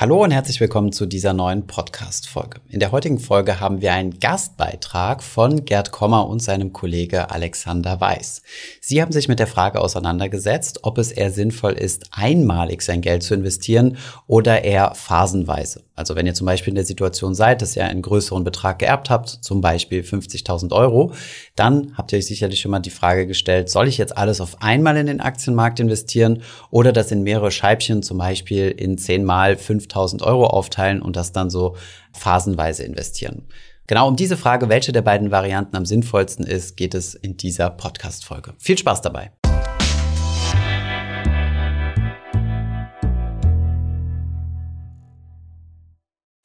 Hallo 0.00 0.24
und 0.24 0.30
herzlich 0.30 0.58
willkommen 0.60 0.92
zu 0.92 1.04
dieser 1.04 1.34
neuen 1.34 1.66
Podcast-Folge. 1.66 2.62
In 2.70 2.80
der 2.80 2.90
heutigen 2.90 3.18
Folge 3.18 3.60
haben 3.60 3.82
wir 3.82 3.92
einen 3.92 4.18
Gastbeitrag 4.18 5.22
von 5.22 5.66
Gerd 5.66 5.90
Kommer 5.90 6.26
und 6.26 6.42
seinem 6.42 6.72
Kollege 6.72 7.30
Alexander 7.30 8.00
Weiß. 8.00 8.40
Sie 8.80 9.02
haben 9.02 9.12
sich 9.12 9.28
mit 9.28 9.40
der 9.40 9.46
Frage 9.46 9.78
auseinandergesetzt, 9.78 10.84
ob 10.84 10.96
es 10.96 11.12
eher 11.12 11.30
sinnvoll 11.30 11.72
ist, 11.72 12.06
einmalig 12.12 12.80
sein 12.80 13.02
Geld 13.02 13.22
zu 13.22 13.34
investieren 13.34 13.98
oder 14.26 14.64
eher 14.64 14.94
phasenweise. 14.94 15.82
Also 15.96 16.16
wenn 16.16 16.26
ihr 16.26 16.32
zum 16.32 16.46
Beispiel 16.46 16.70
in 16.70 16.76
der 16.76 16.86
Situation 16.86 17.34
seid, 17.34 17.60
dass 17.60 17.76
ihr 17.76 17.84
einen 17.84 18.00
größeren 18.00 18.42
Betrag 18.42 18.78
geerbt 18.78 19.10
habt, 19.10 19.28
zum 19.28 19.60
Beispiel 19.60 20.00
50.000 20.00 20.72
Euro, 20.72 21.12
dann 21.56 21.92
habt 21.98 22.12
ihr 22.12 22.18
euch 22.18 22.24
sicherlich 22.24 22.60
schon 22.60 22.70
mal 22.70 22.80
die 22.80 22.88
Frage 22.88 23.26
gestellt, 23.26 23.68
soll 23.68 23.86
ich 23.86 23.98
jetzt 23.98 24.16
alles 24.16 24.40
auf 24.40 24.62
einmal 24.62 24.96
in 24.96 25.04
den 25.04 25.20
Aktienmarkt 25.20 25.78
investieren 25.78 26.40
oder 26.70 26.92
das 26.92 27.12
in 27.12 27.22
mehrere 27.22 27.50
Scheibchen, 27.50 28.02
zum 28.02 28.16
Beispiel 28.16 28.70
in 28.70 28.96
zehnmal 28.96 29.58
5000 29.90 30.22
Euro 30.22 30.46
aufteilen 30.46 31.02
und 31.02 31.16
das 31.16 31.32
dann 31.32 31.50
so 31.50 31.76
phasenweise 32.12 32.84
investieren? 32.84 33.46
Genau 33.86 34.06
um 34.06 34.16
diese 34.16 34.36
Frage, 34.36 34.68
welche 34.68 34.92
der 34.92 35.02
beiden 35.02 35.32
Varianten 35.32 35.76
am 35.76 35.84
sinnvollsten 35.84 36.46
ist, 36.46 36.76
geht 36.76 36.94
es 36.94 37.14
in 37.14 37.36
dieser 37.36 37.70
Podcast-Folge. 37.70 38.54
Viel 38.58 38.78
Spaß 38.78 39.02
dabei! 39.02 39.32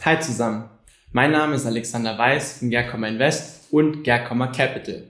Hi 0.02 0.20
zusammen, 0.20 0.70
mein 1.12 1.32
Name 1.32 1.56
ist 1.56 1.66
Alexander 1.66 2.16
Weiß 2.16 2.60
von 2.60 2.70
Gerkommer 2.70 3.08
Invest 3.08 3.72
und 3.72 4.04
Gerkommer 4.04 4.52
Capital. 4.52 5.04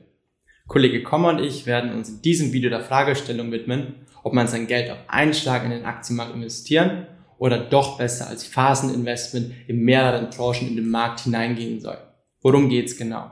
Kollege 0.67 1.03
Kommer 1.03 1.29
und 1.29 1.39
ich 1.39 1.65
werden 1.65 1.93
uns 1.93 2.09
in 2.09 2.21
diesem 2.21 2.53
Video 2.53 2.69
der 2.69 2.79
Fragestellung 2.79 3.51
widmen, 3.51 3.95
ob 4.23 4.33
man 4.33 4.47
sein 4.47 4.67
Geld 4.67 4.89
auf 4.89 4.97
einen 5.07 5.33
Schlag 5.33 5.65
in 5.65 5.69
den 5.69 5.85
Aktienmarkt 5.85 6.33
investieren 6.33 7.07
oder 7.37 7.57
doch 7.57 7.97
besser 7.97 8.27
als 8.27 8.45
Phaseninvestment 8.45 9.53
in 9.67 9.83
mehreren 9.83 10.31
Tranchen 10.31 10.67
in 10.67 10.75
den 10.75 10.89
Markt 10.89 11.21
hineingehen 11.21 11.79
soll. 11.79 11.97
Worum 12.41 12.69
geht's 12.69 12.97
genau? 12.97 13.31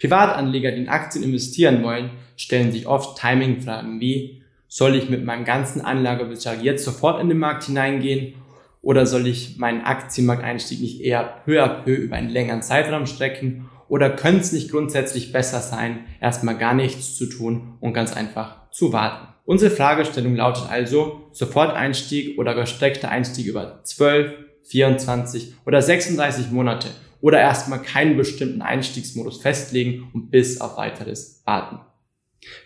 Privatanleger, 0.00 0.72
die 0.72 0.82
in 0.82 0.88
Aktien 0.88 1.24
investieren 1.24 1.82
wollen, 1.82 2.10
stellen 2.36 2.72
sich 2.72 2.86
oft 2.86 3.18
Timing-Fragen 3.18 4.00
wie, 4.00 4.42
soll 4.66 4.94
ich 4.94 5.10
mit 5.10 5.24
meinem 5.24 5.44
ganzen 5.44 5.80
Anlagebetrag 5.80 6.62
jetzt 6.62 6.84
sofort 6.84 7.20
in 7.20 7.28
den 7.28 7.38
Markt 7.38 7.64
hineingehen 7.64 8.34
oder 8.82 9.04
soll 9.04 9.26
ich 9.26 9.58
meinen 9.58 9.82
Aktienmarkteinstieg 9.82 10.80
nicht 10.80 11.00
eher 11.00 11.42
peu 11.44 11.62
à 11.62 11.68
peu 11.68 11.92
über 11.92 12.16
einen 12.16 12.30
längeren 12.30 12.62
Zeitraum 12.62 13.06
strecken? 13.06 13.69
Oder 13.90 14.08
könnte 14.08 14.42
es 14.42 14.52
nicht 14.52 14.70
grundsätzlich 14.70 15.32
besser 15.32 15.58
sein, 15.58 16.04
erstmal 16.20 16.56
gar 16.56 16.74
nichts 16.74 17.16
zu 17.16 17.26
tun 17.26 17.76
und 17.80 17.92
ganz 17.92 18.12
einfach 18.12 18.70
zu 18.70 18.92
warten? 18.92 19.26
Unsere 19.44 19.74
Fragestellung 19.74 20.36
lautet 20.36 20.70
also 20.70 21.28
Soforteinstieg 21.32 22.38
oder 22.38 22.54
gestreckter 22.54 23.08
Einstieg 23.08 23.46
über 23.46 23.80
12, 23.82 24.32
24 24.62 25.54
oder 25.66 25.82
36 25.82 26.52
Monate 26.52 26.86
oder 27.20 27.40
erstmal 27.40 27.82
keinen 27.82 28.16
bestimmten 28.16 28.62
Einstiegsmodus 28.62 29.42
festlegen 29.42 30.08
und 30.14 30.30
bis 30.30 30.60
auf 30.60 30.76
weiteres 30.76 31.42
warten. 31.44 31.80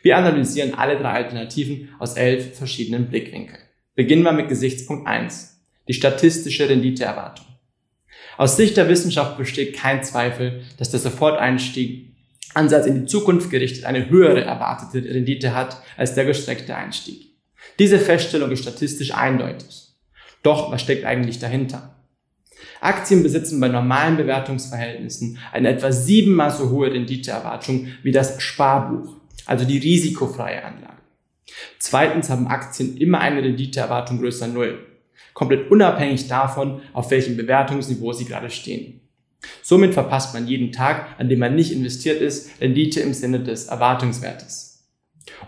Wir 0.03 0.19
analysieren 0.19 0.75
alle 0.75 0.99
drei 0.99 1.13
Alternativen 1.13 1.89
aus 1.99 2.19
elf 2.19 2.59
verschiedenen 2.59 3.09
Blickwinkeln. 3.09 3.63
Beginnen 3.95 4.25
wir 4.25 4.33
mit 4.33 4.51
Gesichtspunkt 4.51 5.07
1 5.07 5.59
die 5.89 5.95
statistische 5.95 6.69
Renditeerwartung. 6.69 7.47
Aus 8.37 8.57
Sicht 8.57 8.77
der 8.77 8.89
Wissenschaft 8.89 9.39
besteht 9.39 9.77
kein 9.77 10.03
Zweifel, 10.03 10.63
dass 10.79 10.91
der 10.91 11.01
Soforteinstieg 11.01 12.15
Ansatz 12.55 12.87
in 12.87 13.01
die 13.01 13.07
Zukunft 13.07 13.51
gerichtet 13.51 13.85
eine 13.85 14.09
höhere 14.09 14.45
erwartete 14.45 15.09
Rendite 15.09 15.55
hat 15.55 15.83
als 15.97 16.15
der 16.15 16.25
gestreckte 16.25 16.77
Einstieg. 16.77 17.35
Diese 17.79 17.99
Feststellung 17.99 18.51
ist 18.51 18.63
statistisch 18.63 19.15
eindeutig. 19.15 19.89
Doch 20.43 20.71
was 20.71 20.83
steckt 20.83 21.05
eigentlich 21.05 21.39
dahinter? 21.39 21.95
Aktien 22.81 23.23
besitzen 23.23 23.59
bei 23.61 23.69
normalen 23.69 24.17
Bewertungsverhältnissen 24.17 25.39
eine 25.53 25.71
etwa 25.71 25.91
siebenmal 25.91 26.51
so 26.51 26.71
hohe 26.71 26.93
Renditeerwartung 26.93 27.89
wie 28.03 28.13
das 28.13 28.41
Sparbuch, 28.41 29.17
also 29.47 29.65
die 29.65 29.79
risikofreie 29.79 30.63
Anlage. 30.63 30.95
Zweitens 31.79 32.31
haben 32.31 32.47
Aktien 32.47 32.97
immer 32.97 33.21
eine 33.21 33.43
Renditeerwartung 33.43 34.21
größer 34.21 34.47
Null 34.47 34.94
komplett 35.33 35.71
unabhängig 35.71 36.29
davon, 36.29 36.81
auf 36.93 37.11
welchem 37.11 37.37
Bewertungsniveau 37.37 38.13
sie 38.13 38.25
gerade 38.25 38.51
stehen. 38.51 39.01
Somit 39.63 39.95
verpasst 39.95 40.35
man 40.35 40.47
jeden 40.47 40.73
Tag, 40.73 41.07
an 41.19 41.29
dem 41.29 41.39
man 41.39 41.55
nicht 41.55 41.73
investiert 41.73 42.21
ist, 42.21 42.61
Rendite 42.61 43.01
im 43.01 43.15
Sinne 43.15 43.41
des 43.41 43.67
Erwartungswertes. 43.67 44.75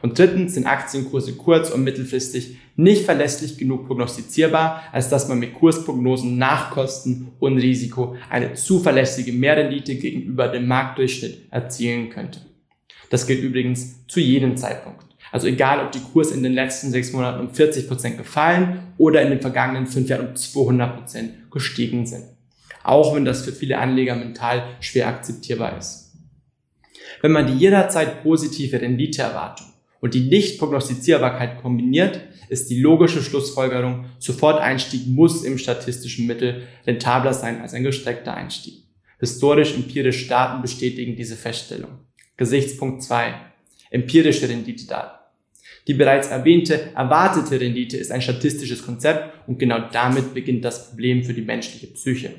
Und 0.03 0.19
drittens 0.19 0.55
sind 0.55 0.67
Aktienkurse 0.67 1.35
kurz- 1.35 1.71
und 1.71 1.85
mittelfristig 1.85 2.57
nicht 2.77 3.05
verlässlich 3.05 3.57
genug 3.57 3.87
prognostizierbar, 3.87 4.83
als 4.93 5.09
dass 5.09 5.29
man 5.29 5.39
mit 5.39 5.55
Kursprognosen 5.55 6.37
nach 6.37 6.71
Kosten 6.71 7.33
und 7.39 7.59
Risiko 7.59 8.17
eine 8.29 8.55
zuverlässige 8.55 9.33
Mehrrendite 9.33 9.97
gegenüber 9.97 10.49
dem 10.49 10.67
Marktdurchschnitt 10.67 11.51
erzielen 11.51 12.11
könnte. 12.11 12.41
Das 13.11 13.27
gilt 13.27 13.43
übrigens 13.43 14.07
zu 14.09 14.21
jedem 14.21 14.57
Zeitpunkt. 14.57 15.06
Also 15.33 15.47
egal, 15.49 15.85
ob 15.85 15.93
die 15.93 16.01
Kurse 16.01 16.35
in 16.35 16.43
den 16.43 16.55
letzten 16.55 16.91
sechs 16.91 17.13
Monaten 17.13 17.41
um 17.41 17.53
40 17.53 17.89
Prozent 17.89 18.19
gefallen 18.19 18.81
oder 18.99 19.23
in 19.23 19.31
den 19.31 19.41
vergangenen 19.41 19.87
fünf 19.87 20.09
Jahren 20.09 20.29
um 20.29 20.37
200 20.37 20.97
Prozent 20.97 21.51
gestiegen 21.51 22.07
sind. 22.07 22.25
Auch 22.85 23.15
wenn 23.15 23.25
das 23.25 23.45
für 23.45 23.53
viele 23.53 23.79
Anleger 23.79 24.15
mental 24.15 24.63
schwer 24.81 25.09
akzeptierbar 25.09 25.77
ist. 25.79 26.13
Wenn 27.21 27.33
man 27.33 27.47
die 27.47 27.55
jederzeit 27.55 28.23
positive 28.23 28.81
Renditeerwartung 28.81 29.67
und 30.01 30.15
die 30.15 30.29
Nicht-Prognostizierbarkeit 30.29 31.61
kombiniert, 31.63 32.21
ist 32.49 32.71
die 32.71 32.81
logische 32.81 33.23
Schlussfolgerung, 33.23 34.05
Soforteinstieg 34.19 35.09
muss 35.09 35.43
im 35.43 35.59
statistischen 35.59 36.27
Mittel 36.27 36.63
rentabler 36.87 37.35
sein 37.35 37.61
als 37.61 37.75
ein 37.75 37.83
gestreckter 37.83 38.35
Einstieg. 38.35 38.85
Historisch-empirische 39.19 40.29
Daten 40.29 40.63
bestätigen 40.63 41.17
diese 41.17 41.37
Feststellung. 41.37 41.99
Gesichtspunkt 42.37 43.03
2 43.03 43.35
empirische 43.91 44.49
Renditedaten. 44.49 45.19
Die 45.87 45.95
bereits 45.95 46.29
erwähnte 46.29 46.91
erwartete 46.95 47.61
Rendite 47.61 47.97
ist 47.97 48.11
ein 48.11 48.23
statistisches 48.23 48.85
Konzept 48.85 49.49
und 49.49 49.59
genau 49.59 49.79
damit 49.93 50.35
beginnt 50.35 50.65
das 50.65 50.89
Problem 50.89 51.23
für 51.23 51.35
die 51.35 51.43
menschliche 51.43 51.87
Psyche. 51.87 52.35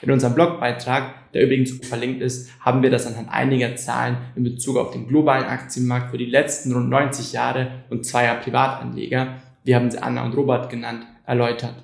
In 0.00 0.10
unserem 0.10 0.34
Blogbeitrag, 0.34 1.32
der 1.32 1.42
übrigens 1.42 1.86
verlinkt 1.86 2.22
ist, 2.22 2.50
haben 2.60 2.82
wir 2.82 2.90
das 2.90 3.06
anhand 3.06 3.28
einiger 3.30 3.76
Zahlen 3.76 4.16
in 4.36 4.44
Bezug 4.44 4.76
auf 4.76 4.92
den 4.92 5.06
globalen 5.06 5.44
Aktienmarkt 5.44 6.10
für 6.10 6.18
die 6.18 6.26
letzten 6.26 6.72
rund 6.72 6.88
90 6.88 7.32
Jahre 7.32 7.84
und 7.90 8.06
zweier 8.06 8.36
Privatanleger, 8.36 9.42
wir 9.64 9.76
haben 9.76 9.90
sie 9.90 10.02
Anna 10.02 10.24
und 10.24 10.34
Robert 10.34 10.70
genannt, 10.70 11.06
erläutert. 11.26 11.74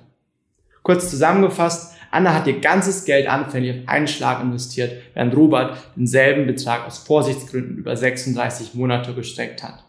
Kurz 0.83 1.09
zusammengefasst, 1.09 1.95
Anna 2.11 2.33
hat 2.33 2.47
ihr 2.47 2.59
ganzes 2.59 3.05
Geld 3.05 3.27
anfänglich 3.27 3.81
auf 3.81 3.87
einen 3.87 4.07
Schlag 4.07 4.41
investiert, 4.41 4.93
während 5.13 5.35
Robert 5.35 5.77
denselben 5.95 6.47
Betrag 6.47 6.85
aus 6.87 6.99
Vorsichtsgründen 6.99 7.77
über 7.77 7.95
36 7.95 8.73
Monate 8.73 9.13
gestreckt 9.13 9.63
hat. 9.63 9.83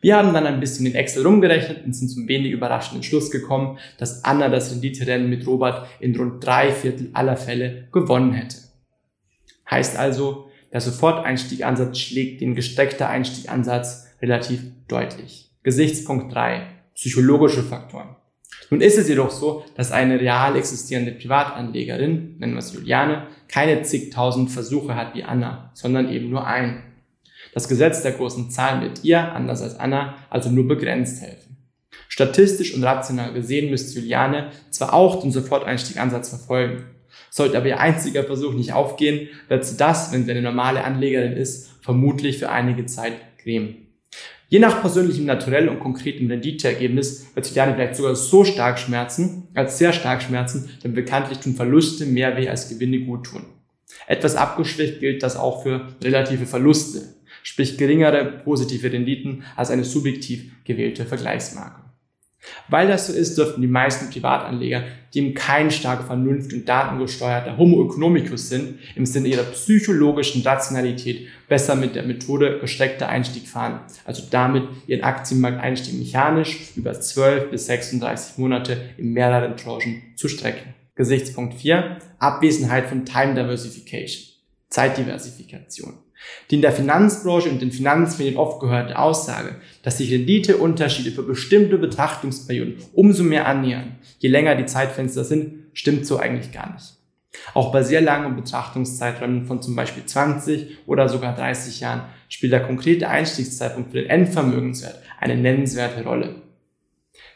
Wir 0.00 0.16
haben 0.16 0.34
dann 0.34 0.46
ein 0.46 0.58
bisschen 0.58 0.86
in 0.86 0.96
Excel 0.96 1.24
rumgerechnet 1.24 1.84
und 1.84 1.94
sind 1.94 2.08
zum 2.08 2.26
wenig 2.26 2.50
überraschenden 2.50 3.04
Schluss 3.04 3.30
gekommen, 3.30 3.78
dass 3.98 4.24
Anna 4.24 4.48
das 4.48 4.72
Renditerennen 4.72 5.30
mit 5.30 5.46
Robert 5.46 5.86
in 6.00 6.16
rund 6.16 6.44
drei 6.44 6.72
Viertel 6.72 7.10
aller 7.12 7.36
Fälle 7.36 7.88
gewonnen 7.92 8.32
hätte. 8.32 8.56
Heißt 9.70 9.96
also, 9.96 10.50
der 10.72 10.80
Soforteinstiegansatz 10.80 11.98
schlägt 11.98 12.40
den 12.40 12.56
gestreckter 12.56 13.08
Einstiegansatz 13.08 14.08
relativ 14.20 14.62
deutlich. 14.88 15.52
Gesichtspunkt 15.62 16.34
3. 16.34 16.66
Psychologische 16.94 17.62
Faktoren. 17.62 18.16
Nun 18.72 18.80
ist 18.80 18.96
es 18.96 19.06
jedoch 19.06 19.30
so, 19.30 19.66
dass 19.76 19.92
eine 19.92 20.18
real 20.18 20.56
existierende 20.56 21.12
Privatanlegerin, 21.12 22.36
nennen 22.38 22.54
wir 22.54 22.58
es 22.58 22.72
Juliane, 22.72 23.26
keine 23.46 23.82
zigtausend 23.82 24.50
Versuche 24.50 24.96
hat 24.96 25.14
wie 25.14 25.24
Anna, 25.24 25.70
sondern 25.74 26.10
eben 26.10 26.30
nur 26.30 26.46
einen. 26.46 26.82
Das 27.52 27.68
Gesetz 27.68 28.00
der 28.00 28.12
großen 28.12 28.50
Zahlen 28.50 28.80
wird 28.80 29.04
ihr, 29.04 29.30
anders 29.34 29.60
als 29.60 29.78
Anna, 29.78 30.14
also 30.30 30.48
nur 30.48 30.66
begrenzt 30.66 31.20
helfen. 31.20 31.58
Statistisch 32.08 32.74
und 32.74 32.82
rational 32.82 33.34
gesehen 33.34 33.68
müsste 33.68 34.00
Juliane 34.00 34.52
zwar 34.70 34.94
auch 34.94 35.20
den 35.20 35.32
Soforteinstiegansatz 35.32 36.30
verfolgen. 36.30 36.86
Sollte 37.28 37.58
aber 37.58 37.66
ihr 37.66 37.78
einziger 37.78 38.24
Versuch 38.24 38.54
nicht 38.54 38.72
aufgehen, 38.72 39.28
wird 39.48 39.66
sie 39.66 39.76
das, 39.76 40.14
wenn 40.14 40.24
sie 40.24 40.30
eine 40.30 40.40
normale 40.40 40.82
Anlegerin 40.82 41.34
ist, 41.34 41.68
vermutlich 41.82 42.38
für 42.38 42.48
einige 42.48 42.86
Zeit 42.86 43.16
grämen. 43.42 43.81
Je 44.52 44.58
nach 44.58 44.82
persönlichem 44.82 45.24
Naturell 45.24 45.70
und 45.70 45.80
konkretem 45.80 46.28
Renditeergebnis 46.28 47.34
wird 47.34 47.46
sich 47.46 47.56
Juliane 47.56 47.74
vielleicht 47.74 47.96
sogar 47.96 48.14
so 48.14 48.44
stark 48.44 48.78
schmerzen, 48.78 49.48
als 49.54 49.78
sehr 49.78 49.94
stark 49.94 50.20
schmerzen, 50.20 50.68
denn 50.84 50.92
bekanntlich 50.92 51.38
tun 51.38 51.54
Verluste 51.54 52.04
mehr 52.04 52.36
weh 52.36 52.50
als 52.50 52.68
Gewinne 52.68 53.00
gut 53.00 53.24
tun. 53.24 53.46
Etwas 54.06 54.36
abgeschwächt 54.36 55.00
gilt 55.00 55.22
das 55.22 55.36
auch 55.36 55.62
für 55.62 55.96
relative 56.04 56.44
Verluste, 56.44 57.14
sprich 57.42 57.78
geringere 57.78 58.26
positive 58.44 58.92
Renditen 58.92 59.44
als 59.56 59.70
eine 59.70 59.84
subjektiv 59.84 60.52
gewählte 60.64 61.06
Vergleichsmarke. 61.06 61.80
Weil 62.68 62.88
das 62.88 63.06
so 63.06 63.12
ist, 63.12 63.38
dürften 63.38 63.60
die 63.60 63.68
meisten 63.68 64.10
Privatanleger, 64.10 64.84
die 65.14 65.20
eben 65.20 65.34
kein 65.34 65.70
stark 65.70 66.08
vernunft- 66.08 66.52
und 66.52 66.68
datengesteuerter 66.68 67.56
Homo 67.56 67.84
economicus 67.86 68.48
sind, 68.48 68.78
im 68.96 69.06
Sinne 69.06 69.28
ihrer 69.28 69.44
psychologischen 69.44 70.42
Rationalität 70.42 71.28
besser 71.48 71.74
mit 71.74 71.94
der 71.94 72.02
Methode 72.02 72.58
gesteckter 72.60 73.08
Einstieg 73.08 73.46
fahren. 73.46 73.80
Also 74.04 74.24
damit 74.30 74.64
ihren 74.86 75.02
Aktienmarkteinstieg 75.02 75.98
mechanisch 75.98 76.72
über 76.76 76.98
12 76.98 77.50
bis 77.50 77.66
36 77.66 78.38
Monate 78.38 78.76
in 78.96 79.12
mehreren 79.12 79.56
Tranchen 79.56 80.02
zu 80.16 80.28
strecken. 80.28 80.74
Gesichtspunkt 80.94 81.54
4. 81.54 81.98
Abwesenheit 82.18 82.86
von 82.86 83.04
Time 83.04 83.34
Diversification. 83.34 84.24
Zeitdiversifikation. 84.68 86.01
Die 86.50 86.56
in 86.56 86.62
der 86.62 86.72
Finanzbranche 86.72 87.48
und 87.48 87.62
den 87.62 87.72
Finanzmedien 87.72 88.36
oft 88.36 88.60
gehörte 88.60 88.98
Aussage, 88.98 89.56
dass 89.82 89.98
sich 89.98 90.12
Renditeunterschiede 90.12 91.12
für 91.12 91.22
bestimmte 91.22 91.78
Betrachtungsperioden 91.78 92.76
umso 92.92 93.22
mehr 93.22 93.46
annähern, 93.46 93.96
je 94.18 94.28
länger 94.28 94.54
die 94.54 94.66
Zeitfenster 94.66 95.24
sind, 95.24 95.54
stimmt 95.72 96.06
so 96.06 96.18
eigentlich 96.18 96.52
gar 96.52 96.72
nicht. 96.72 96.94
Auch 97.54 97.72
bei 97.72 97.82
sehr 97.82 98.00
langen 98.00 98.36
Betrachtungszeiträumen 98.36 99.46
von 99.46 99.62
zum 99.62 99.74
Beispiel 99.74 100.04
20 100.04 100.86
oder 100.86 101.08
sogar 101.08 101.34
30 101.34 101.80
Jahren 101.80 102.02
spielt 102.28 102.52
der 102.52 102.62
konkrete 102.62 103.08
Einstiegszeitpunkt 103.08 103.90
für 103.90 104.00
den 104.00 104.10
Endvermögenswert 104.10 104.98
eine 105.18 105.36
nennenswerte 105.36 106.04
Rolle. 106.04 106.42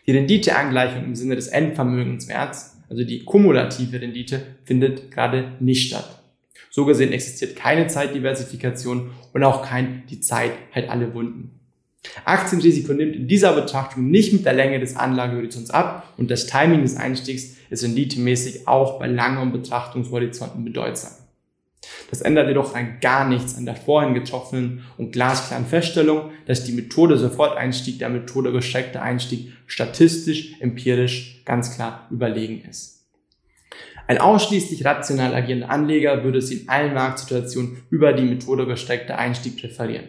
Die 0.07 0.13
Renditeangleichung 0.13 1.05
im 1.05 1.17
Sinne 1.17 1.35
des 1.35 1.49
Endvermögenswerts, 1.49 2.77
also 2.89 3.05
die 3.05 3.25
kumulative 3.25 4.01
Rendite, 4.01 4.43
findet 4.65 5.11
gerade 5.11 5.53
nicht 5.59 5.89
statt. 5.89 6.23
So 6.77 6.85
gesehen 6.85 7.11
existiert 7.15 7.57
keine 7.57 7.87
Zeitdiversifikation 7.87 9.13
und 9.33 9.45
auch 9.45 9.67
kein 9.67 10.03
die 10.11 10.21
Zeit 10.21 10.51
hält 10.73 10.91
alle 10.91 11.15
Wunden. 11.15 11.59
Aktienrisiko 12.27 12.93
nimmt 12.93 13.17
in 13.17 13.29
dieser 13.29 13.55
Betrachtung 13.55 14.11
nicht 14.11 14.35
mit 14.35 14.45
der 14.45 14.53
Länge 14.53 14.79
des 14.79 14.95
Anlagehorizonts 14.95 15.71
ab 15.71 16.13
und 16.19 16.31
das 16.31 16.45
Timing 16.45 16.83
des 16.83 16.99
Einstiegs 16.99 17.57
ist 17.71 17.83
renditemäßig 17.83 18.69
auch 18.69 18.99
bei 18.99 19.07
langeren 19.07 19.53
Betrachtungshorizonten 19.53 20.67
bedeutsam. 20.67 21.13
Das 22.11 22.21
ändert 22.21 22.49
jedoch 22.49 22.75
rein 22.75 22.99
gar 23.01 23.27
nichts 23.27 23.57
an 23.57 23.65
der 23.65 23.77
vorhin 23.77 24.13
getroffenen 24.13 24.85
und 24.99 25.13
glasklaren 25.13 25.65
Feststellung, 25.65 26.31
dass 26.45 26.65
die 26.65 26.73
Methode 26.73 27.17
Soforteinstieg 27.17 28.01
der 28.01 28.11
Methode 28.11 28.53
gestreckter 28.53 29.01
Einstieg 29.01 29.51
statistisch, 29.67 30.61
empirisch 30.61 31.41
ganz 31.47 31.75
klar 31.75 32.07
überlegen 32.11 32.69
ist. 32.69 32.96
Ein 34.07 34.19
ausschließlich 34.19 34.85
rational 34.85 35.35
agierender 35.35 35.71
Anleger 35.71 36.23
würde 36.23 36.39
es 36.39 36.51
in 36.51 36.69
allen 36.69 36.95
Marktsituationen 36.95 37.83
über 37.91 38.13
die 38.13 38.25
Methode 38.25 38.67
gesteckter 38.67 39.19
Einstieg 39.19 39.61
präferieren. 39.61 40.09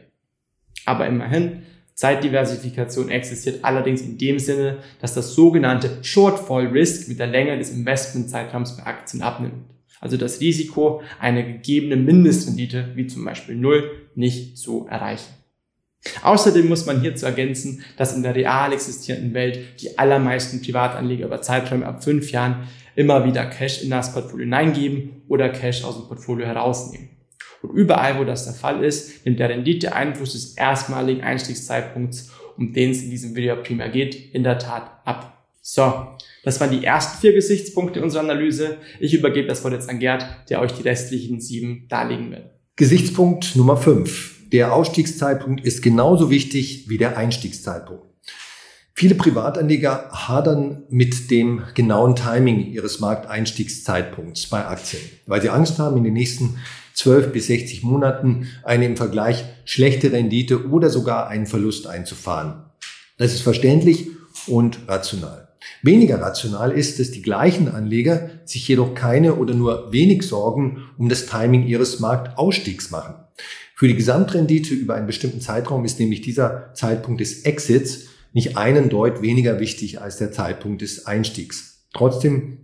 Aber 0.85 1.07
immerhin, 1.07 1.63
Zeitdiversifikation 1.95 3.09
existiert 3.09 3.65
allerdings 3.65 4.01
in 4.01 4.19
dem 4.19 4.37
Sinne, 4.37 4.77
dass 5.01 5.15
das 5.15 5.33
sogenannte 5.33 5.97
Shortfall 6.03 6.67
Risk 6.67 7.07
mit 7.07 7.17
der 7.17 7.25
Länge 7.25 7.57
des 7.57 7.71
Investmentzeitraums 7.71 8.77
bei 8.77 8.83
Aktien 8.83 9.23
abnimmt. 9.23 9.65
Also 9.99 10.15
das 10.15 10.39
Risiko, 10.39 11.01
eine 11.19 11.43
gegebene 11.43 11.95
Mindestrendite, 11.95 12.91
wie 12.93 13.07
zum 13.07 13.25
Beispiel 13.25 13.55
Null, 13.55 13.89
nicht 14.13 14.59
so 14.59 14.85
erreichen. 14.85 15.33
Außerdem 16.21 16.67
muss 16.67 16.85
man 16.85 17.01
hierzu 17.01 17.25
ergänzen, 17.25 17.83
dass 17.97 18.15
in 18.15 18.21
der 18.21 18.35
real 18.35 18.71
existierenden 18.71 19.33
Welt 19.33 19.81
die 19.81 19.97
allermeisten 19.97 20.61
Privatanleger 20.61 21.25
über 21.25 21.41
Zeiträume 21.41 21.87
ab 21.87 22.03
fünf 22.03 22.31
Jahren 22.31 22.67
immer 22.97 23.23
wieder 23.23 23.45
Cash 23.45 23.83
in 23.83 23.91
das 23.91 24.11
Portfolio 24.11 24.43
hineingeben 24.43 25.21
oder 25.27 25.49
Cash 25.49 25.83
aus 25.83 25.97
dem 25.97 26.07
Portfolio 26.07 26.47
herausnehmen. 26.47 27.09
Und 27.61 27.75
überall, 27.75 28.19
wo 28.19 28.23
das 28.23 28.45
der 28.45 28.53
Fall 28.53 28.83
ist, 28.83 29.23
nimmt 29.25 29.39
der 29.39 29.49
Rendite-Einfluss 29.49 30.33
des 30.33 30.57
erstmaligen 30.57 31.21
Einstiegszeitpunkts, 31.21 32.31
um 32.57 32.73
den 32.73 32.91
es 32.91 33.03
in 33.03 33.11
diesem 33.11 33.35
Video 33.35 33.55
primär 33.57 33.89
geht, 33.89 34.33
in 34.33 34.43
der 34.43 34.57
Tat 34.57 34.99
ab. 35.05 35.47
So, 35.61 36.07
das 36.43 36.59
waren 36.59 36.71
die 36.71 36.83
ersten 36.83 37.19
vier 37.19 37.33
Gesichtspunkte 37.33 38.01
unserer 38.01 38.23
Analyse. 38.23 38.77
Ich 38.99 39.13
übergebe 39.13 39.47
das 39.47 39.63
Wort 39.63 39.73
jetzt 39.73 39.89
an 39.89 39.99
Gerd, 39.99 40.25
der 40.49 40.59
euch 40.59 40.71
die 40.71 40.83
restlichen 40.83 41.39
sieben 41.39 41.85
darlegen 41.89 42.31
wird. 42.31 42.49
Gesichtspunkt 42.77 43.55
Nummer 43.55 43.77
fünf: 43.77 44.35
Der 44.51 44.73
Ausstiegszeitpunkt 44.73 45.63
ist 45.63 45.83
genauso 45.83 46.31
wichtig 46.31 46.89
wie 46.89 46.97
der 46.97 47.17
Einstiegszeitpunkt. 47.17 48.05
Viele 48.99 49.13
Privatanleger 49.13 50.09
hadern 50.11 50.81
mit 50.89 51.29
dem 51.29 51.61
genauen 51.75 52.15
Timing 52.15 52.71
ihres 52.71 52.99
Markteinstiegszeitpunkts 52.99 54.47
bei 54.47 54.65
Aktien, 54.65 55.03
weil 55.27 55.39
sie 55.39 55.51
Angst 55.51 55.77
haben, 55.77 55.97
in 55.97 56.03
den 56.03 56.15
nächsten 56.15 56.57
12 56.95 57.31
bis 57.31 57.45
60 57.45 57.83
Monaten 57.83 58.47
eine 58.63 58.85
im 58.85 58.97
Vergleich 58.97 59.45
schlechte 59.65 60.11
Rendite 60.11 60.67
oder 60.67 60.89
sogar 60.89 61.27
einen 61.27 61.45
Verlust 61.45 61.85
einzufahren. 61.85 62.63
Das 63.19 63.35
ist 63.35 63.41
verständlich 63.41 64.07
und 64.47 64.79
rational. 64.87 65.49
Weniger 65.83 66.19
rational 66.19 66.71
ist, 66.71 66.99
dass 66.99 67.11
die 67.11 67.21
gleichen 67.21 67.67
Anleger 67.67 68.31
sich 68.45 68.67
jedoch 68.67 68.95
keine 68.95 69.35
oder 69.35 69.53
nur 69.53 69.93
wenig 69.93 70.23
Sorgen 70.23 70.89
um 70.97 71.07
das 71.07 71.27
Timing 71.27 71.67
ihres 71.67 71.99
Marktausstiegs 71.99 72.89
machen. 72.89 73.13
Für 73.75 73.87
die 73.87 73.95
Gesamtrendite 73.95 74.73
über 74.73 74.95
einen 74.95 75.05
bestimmten 75.05 75.39
Zeitraum 75.39 75.85
ist 75.85 75.99
nämlich 75.99 76.21
dieser 76.21 76.73
Zeitpunkt 76.73 77.21
des 77.21 77.43
Exits 77.43 78.07
nicht 78.37 78.55
einen 78.55 78.89
Deut 78.89 79.23
weniger 79.23 79.59
wichtig 79.59 79.99
als 79.99 80.17
der 80.17 80.31
Zeitpunkt 80.31 80.83
des 80.83 81.07
Einstiegs. 81.07 81.87
Trotzdem 81.91 82.59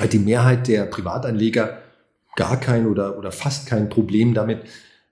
hat 0.00 0.14
die 0.14 0.18
Mehrheit 0.18 0.66
der 0.66 0.86
Privatanleger 0.86 1.76
gar 2.36 2.58
kein 2.58 2.86
oder, 2.86 3.18
oder 3.18 3.30
fast 3.30 3.66
kein 3.66 3.90
Problem 3.90 4.32
damit, 4.32 4.62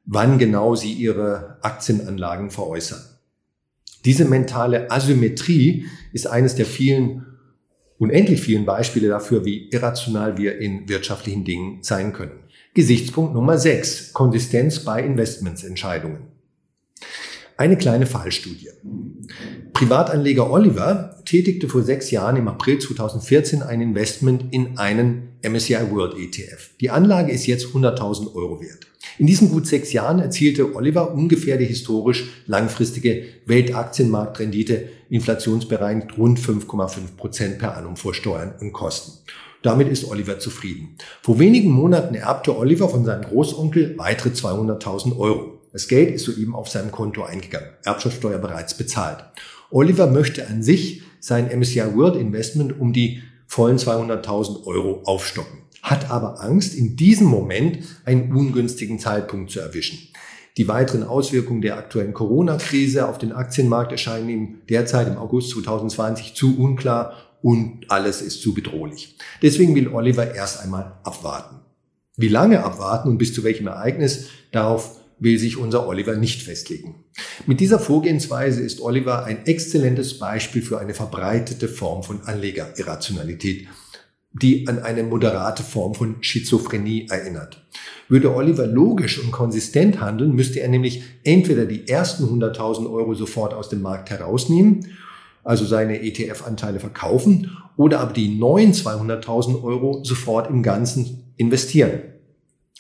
wann 0.07 0.39
genau 0.39 0.75
sie 0.77 0.95
ihre 0.95 1.59
Aktienanlagen 1.61 2.51
veräußern. 2.51 3.03
Diese 4.07 4.25
mentale 4.25 4.91
Asymmetrie 4.91 5.85
ist 6.15 6.27
eines 6.27 6.55
der 6.55 6.65
vielen, 6.65 7.27
unendlich 7.99 8.41
vielen 8.41 8.65
Beispiele 8.65 9.09
dafür, 9.09 9.45
wie 9.45 9.69
irrational 9.69 10.39
wir 10.39 10.59
in 10.59 10.89
wirtschaftlichen 10.89 11.45
Dingen 11.45 11.83
sein 11.83 12.15
können. 12.15 12.41
Gesichtspunkt 12.73 13.35
Nummer 13.35 13.59
6. 13.59 14.15
Konsistenz 14.15 14.79
bei 14.79 15.03
Investmentsentscheidungen. 15.03 16.33
Eine 17.57 17.77
kleine 17.77 18.07
Fallstudie. 18.07 18.71
Privatanleger 19.73 20.51
Oliver 20.51 21.23
tätigte 21.25 21.69
vor 21.69 21.83
sechs 21.83 22.11
Jahren 22.11 22.37
im 22.37 22.49
April 22.49 22.79
2014 22.79 23.63
ein 23.63 23.81
Investment 23.81 24.53
in 24.53 24.79
einen 24.79 25.29
MSCI 25.43 25.91
World 25.91 26.17
ETF. 26.17 26.71
Die 26.81 26.91
Anlage 26.91 27.33
ist 27.33 27.47
jetzt 27.47 27.67
100.000 27.67 28.35
Euro 28.35 28.61
wert. 28.61 28.87
In 29.19 29.27
diesen 29.27 29.51
gut 29.51 29.67
sechs 29.67 29.93
Jahren 29.93 30.21
erzielte 30.21 30.75
Oliver 30.75 31.13
ungefähr 31.13 31.59
die 31.59 31.67
historisch 31.67 32.31
langfristige 32.47 33.25
Weltaktienmarktrendite 33.47 34.89
inflationsbereinigt 35.11 36.17
rund 36.17 36.39
5,5 36.39 37.17
Prozent 37.17 37.59
per 37.59 37.77
annum 37.77 37.97
vor 37.97 38.15
Steuern 38.15 38.55
und 38.61 38.73
Kosten. 38.73 39.19
Damit 39.63 39.89
ist 39.89 40.11
Oliver 40.11 40.39
zufrieden. 40.39 40.97
Vor 41.23 41.39
wenigen 41.39 41.71
Monaten 41.71 42.15
erbte 42.15 42.57
Oliver 42.57 42.89
von 42.89 43.05
seinem 43.05 43.23
Großonkel 43.23 43.95
weitere 43.97 44.31
200.000 44.31 45.19
Euro. 45.19 45.62
Das 45.73 45.89
Geld 45.89 46.15
ist 46.15 46.25
soeben 46.25 46.55
auf 46.55 46.69
seinem 46.69 46.93
Konto 46.93 47.23
eingegangen, 47.23 47.71
Erbschaftssteuer 47.85 48.39
bereits 48.39 48.77
bezahlt. 48.77 49.25
Oliver 49.71 50.07
möchte 50.07 50.47
an 50.47 50.63
sich 50.63 51.03
sein 51.19 51.47
MSCI 51.47 51.95
World 51.95 52.17
Investment 52.17 52.79
um 52.79 52.93
die 52.93 53.23
vollen 53.47 53.79
200.000 53.79 54.67
Euro 54.67 55.03
aufstocken, 55.05 55.61
hat 55.83 56.11
aber 56.11 56.43
Angst, 56.43 56.75
in 56.75 56.97
diesem 56.97 57.27
Moment 57.27 57.79
einen 58.05 58.33
ungünstigen 58.33 58.99
Zeitpunkt 58.99 59.51
zu 59.51 59.61
erwischen. 59.61 59.99
Die 60.59 60.69
weiteren 60.69 61.05
Auswirkungen 61.05 61.63
der 61.63 61.79
aktuellen 61.79 62.13
Corona-Krise 62.13 63.09
auf 63.09 63.17
den 63.17 63.33
Aktienmarkt 63.33 63.93
erscheinen 63.93 64.29
ihm 64.29 64.59
derzeit 64.69 65.09
im 65.09 65.17
August 65.17 65.51
2020 65.53 66.35
zu 66.35 66.59
unklar 66.59 67.15
und 67.41 67.87
alles 67.91 68.21
ist 68.21 68.43
zu 68.43 68.53
bedrohlich. 68.53 69.17
Deswegen 69.41 69.75
will 69.75 69.89
Oliver 69.89 70.35
erst 70.35 70.61
einmal 70.61 70.99
abwarten. 71.05 71.61
Wie 72.17 72.29
lange 72.29 72.63
abwarten 72.63 73.09
und 73.09 73.17
bis 73.17 73.33
zu 73.33 73.43
welchem 73.43 73.67
Ereignis, 73.67 74.29
darauf 74.51 75.02
will 75.23 75.39
sich 75.39 75.57
unser 75.57 75.87
Oliver 75.87 76.17
nicht 76.17 76.43
festlegen. 76.43 76.97
Mit 77.47 77.61
dieser 77.61 77.79
Vorgehensweise 77.79 78.61
ist 78.61 78.81
Oliver 78.81 79.25
ein 79.25 79.47
exzellentes 79.47 80.19
Beispiel 80.19 80.63
für 80.63 80.81
eine 80.81 80.95
verbreitete 80.95 81.69
Form 81.69 82.03
von 82.03 82.23
Anlegerirrationalität, 82.23 83.69
die 84.33 84.67
an 84.67 84.81
eine 84.81 85.05
moderate 85.05 85.63
Form 85.63 85.95
von 85.95 86.17
Schizophrenie 86.23 87.07
erinnert. 87.09 87.65
Würde 88.09 88.35
Oliver 88.35 88.67
logisch 88.67 89.23
und 89.23 89.31
konsistent 89.31 90.01
handeln, 90.01 90.35
müsste 90.35 90.61
er 90.61 90.69
nämlich 90.69 91.05
entweder 91.23 91.67
die 91.67 91.87
ersten 91.89 92.25
100.000 92.25 92.93
Euro 92.93 93.15
sofort 93.15 93.55
aus 93.55 93.69
dem 93.69 93.81
Markt 93.81 94.11
herausnehmen, 94.11 94.89
also 95.45 95.65
seine 95.65 96.03
ETF-Anteile 96.03 96.81
verkaufen, 96.81 97.57
oder 97.77 98.01
aber 98.01 98.13
die 98.13 98.29
neuen 98.29 98.73
200.000 98.73 99.63
Euro 99.63 100.03
sofort 100.03 100.51
im 100.51 100.65
Ganzen 100.65 101.33
investieren. 101.37 102.12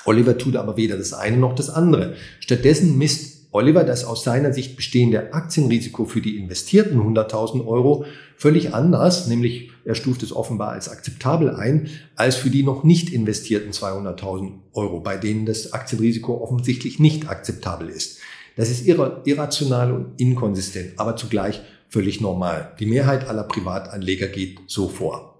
Oliver 0.04 0.38
tut 0.38 0.56
aber 0.56 0.76
weder 0.76 0.96
das 0.96 1.12
eine 1.12 1.36
noch 1.36 1.54
das 1.54 1.70
andere. 1.70 2.14
Stattdessen 2.40 2.98
misst 2.98 3.32
Oliver 3.52 3.84
das 3.84 4.04
aus 4.04 4.24
seiner 4.24 4.54
Sicht 4.54 4.76
bestehende 4.76 5.34
Aktienrisiko 5.34 6.06
für 6.06 6.22
die 6.22 6.38
investierten 6.38 6.98
100.000 6.98 7.66
Euro 7.66 8.06
völlig 8.36 8.74
anders, 8.74 9.26
nämlich 9.26 9.70
er 9.84 9.94
stuft 9.94 10.22
es 10.22 10.34
offenbar 10.34 10.70
als 10.70 10.88
akzeptabel 10.88 11.50
ein, 11.50 11.90
als 12.16 12.36
für 12.36 12.48
die 12.48 12.62
noch 12.62 12.82
nicht 12.82 13.12
investierten 13.12 13.72
200.000 13.72 14.52
Euro, 14.72 15.00
bei 15.00 15.18
denen 15.18 15.44
das 15.44 15.74
Aktienrisiko 15.74 16.42
offensichtlich 16.42 16.98
nicht 16.98 17.28
akzeptabel 17.28 17.90
ist. 17.90 18.20
Das 18.56 18.70
ist 18.70 18.86
irrational 18.86 19.92
und 19.92 20.20
inkonsistent, 20.20 20.98
aber 20.98 21.16
zugleich 21.16 21.60
völlig 21.88 22.22
normal. 22.22 22.72
Die 22.80 22.86
Mehrheit 22.86 23.28
aller 23.28 23.44
Privatanleger 23.44 24.28
geht 24.28 24.60
so 24.66 24.88
vor. 24.88 25.38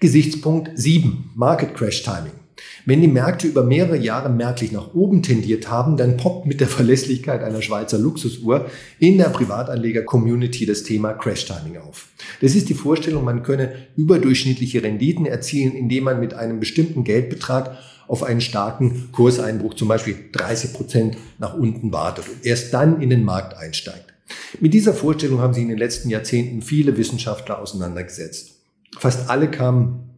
Gesichtspunkt 0.00 0.70
7. 0.74 1.30
Market 1.34 1.74
Crash 1.74 2.02
Timing. 2.02 2.45
Wenn 2.84 3.00
die 3.00 3.08
Märkte 3.08 3.46
über 3.46 3.62
mehrere 3.62 3.96
Jahre 3.96 4.30
merklich 4.30 4.72
nach 4.72 4.94
oben 4.94 5.22
tendiert 5.22 5.70
haben, 5.70 5.96
dann 5.96 6.16
poppt 6.16 6.46
mit 6.46 6.60
der 6.60 6.68
Verlässlichkeit 6.68 7.42
einer 7.42 7.62
Schweizer 7.62 7.98
Luxusuhr 7.98 8.70
in 8.98 9.18
der 9.18 9.30
Privatanleger-Community 9.30 10.66
das 10.66 10.82
Thema 10.82 11.12
Crash-Timing 11.12 11.78
auf. 11.78 12.08
Das 12.40 12.54
ist 12.54 12.68
die 12.68 12.74
Vorstellung, 12.74 13.24
man 13.24 13.42
könne 13.42 13.74
überdurchschnittliche 13.96 14.82
Renditen 14.82 15.26
erzielen, 15.26 15.74
indem 15.74 16.04
man 16.04 16.20
mit 16.20 16.34
einem 16.34 16.60
bestimmten 16.60 17.04
Geldbetrag 17.04 17.76
auf 18.08 18.22
einen 18.22 18.40
starken 18.40 19.10
Kurseinbruch, 19.12 19.74
zum 19.74 19.88
Beispiel 19.88 20.16
30 20.32 20.72
Prozent 20.72 21.16
nach 21.38 21.54
unten 21.54 21.92
wartet 21.92 22.28
und 22.28 22.46
erst 22.46 22.72
dann 22.72 23.02
in 23.02 23.10
den 23.10 23.24
Markt 23.24 23.56
einsteigt. 23.56 24.14
Mit 24.60 24.74
dieser 24.74 24.94
Vorstellung 24.94 25.40
haben 25.40 25.54
sich 25.54 25.62
in 25.62 25.68
den 25.68 25.78
letzten 25.78 26.08
Jahrzehnten 26.08 26.62
viele 26.62 26.96
Wissenschaftler 26.96 27.60
auseinandergesetzt. 27.60 28.56
Fast 28.98 29.28
alle 29.28 29.50
kamen 29.50 30.10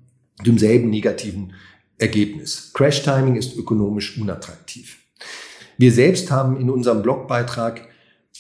demselben 0.47 0.91
negativen 0.91 1.53
Ergebnis. 1.99 2.71
Crash 2.75 3.03
Timing 3.03 3.37
ist 3.37 3.57
ökonomisch 3.57 4.19
unattraktiv. 4.19 4.99
Wir 5.77 5.93
selbst 5.93 6.31
haben 6.31 6.61
in 6.61 6.71
unserem 6.71 7.03
Blogbeitrag 7.03 7.89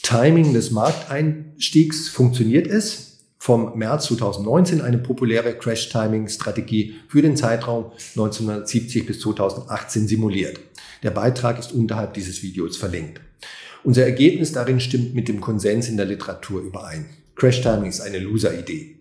Timing 0.02 0.54
des 0.54 0.70
Markteinstiegs 0.70 2.08
funktioniert 2.08 2.66
es 2.66 3.08
vom 3.38 3.78
März 3.78 4.06
2019 4.06 4.80
eine 4.80 4.98
populäre 4.98 5.54
Crash-Timing-Strategie 5.54 6.96
für 7.08 7.22
den 7.22 7.36
Zeitraum 7.36 7.92
1970 8.16 9.06
bis 9.06 9.20
2018 9.20 10.08
simuliert. 10.08 10.58
Der 11.02 11.10
Beitrag 11.10 11.58
ist 11.58 11.72
unterhalb 11.72 12.14
dieses 12.14 12.42
Videos 12.42 12.76
verlinkt. 12.76 13.20
Unser 13.84 14.04
Ergebnis 14.04 14.52
darin 14.52 14.80
stimmt 14.80 15.14
mit 15.14 15.28
dem 15.28 15.40
Konsens 15.40 15.88
in 15.88 15.96
der 15.96 16.06
Literatur 16.06 16.60
überein. 16.60 17.06
Crash-Timing 17.36 17.88
ist 17.88 18.00
eine 18.00 18.18
Loser-Idee. 18.18 18.96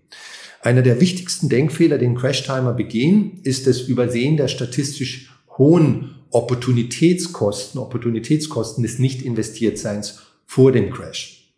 Einer 0.61 0.81
der 0.81 0.99
wichtigsten 0.99 1.49
Denkfehler, 1.49 1.97
den 1.97 2.15
Crash-Timer 2.15 2.73
begehen, 2.73 3.39
ist 3.43 3.67
das 3.67 3.81
Übersehen 3.81 4.37
der 4.37 4.47
statistisch 4.47 5.31
hohen 5.57 6.15
Opportunitätskosten, 6.31 7.79
Opportunitätskosten 7.79 8.83
des 8.83 8.99
Nicht-Investiertseins 8.99 10.21
vor 10.45 10.71
dem 10.71 10.91
Crash. 10.91 11.53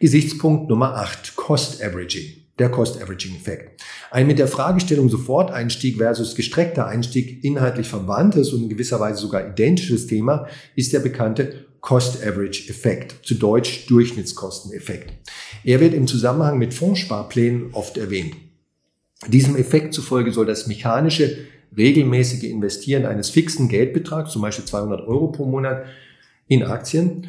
Gesichtspunkt 0.00 0.68
Nummer 0.68 0.96
8, 0.96 1.36
Cost 1.36 1.82
Averaging 1.82 2.42
der 2.58 2.70
Cost-Averaging-Effekt. 2.70 3.82
Ein 4.10 4.26
mit 4.26 4.38
der 4.38 4.46
Fragestellung 4.46 5.08
Soforteinstieg 5.08 5.96
versus 5.96 6.34
gestreckter 6.34 6.86
Einstieg 6.86 7.42
inhaltlich 7.42 7.88
verwandtes 7.88 8.52
und 8.52 8.64
in 8.64 8.68
gewisser 8.68 9.00
Weise 9.00 9.20
sogar 9.20 9.48
identisches 9.48 10.06
Thema 10.06 10.46
ist 10.76 10.92
der 10.92 11.00
bekannte 11.00 11.66
Cost-Average-Effekt, 11.82 13.26
zu 13.26 13.34
Deutsch 13.34 13.86
Durchschnittskosteneffekt. 13.88 15.12
Er 15.64 15.80
wird 15.80 15.92
im 15.92 16.06
Zusammenhang 16.06 16.56
mit 16.56 16.72
Fondssparplänen 16.72 17.74
oft 17.74 17.98
erwähnt. 17.98 18.34
Diesem 19.28 19.56
Effekt 19.56 19.92
zufolge 19.92 20.32
soll 20.32 20.46
das 20.46 20.66
mechanische, 20.66 21.36
regelmäßige 21.76 22.44
Investieren 22.44 23.04
eines 23.04 23.30
fixen 23.30 23.68
Geldbetrags, 23.68 24.32
zum 24.32 24.42
Beispiel 24.42 24.64
200 24.64 25.06
Euro 25.06 25.28
pro 25.28 25.44
Monat, 25.44 25.84
in 26.46 26.62
Aktien 26.62 27.28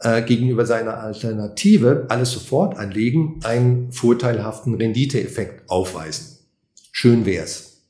äh, 0.00 0.22
gegenüber 0.22 0.64
seiner 0.64 0.98
Alternative, 0.98 2.06
alles 2.08 2.30
sofort 2.32 2.76
anlegen, 2.76 3.40
einen 3.44 3.92
vorteilhaften 3.92 4.74
Renditeeffekt 4.74 5.68
aufweisen. 5.68 6.38
Schön 6.92 7.26
wär's. 7.26 7.82